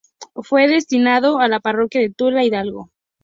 Fue 0.37 0.67
destinado 0.67 1.37
a 1.37 1.47
la 1.47 1.59
parroquia 1.59 2.01
de 2.01 2.09
Tula, 2.09 2.43
Hidalgo. 2.43 2.89